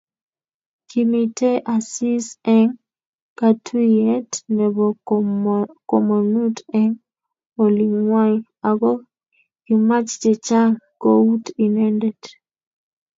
Kimitei 0.89 1.63
Asisi 1.75 2.33
eng 2.55 2.69
katuiyet 3.39 4.31
nebo 4.55 4.85
komonut 5.91 6.57
eng 6.79 6.93
olingwai 7.63 8.35
ako 8.69 8.91
kimach 9.65 10.09
chechang 10.21 10.73
kouit 11.01 11.45
inendet 11.65 12.21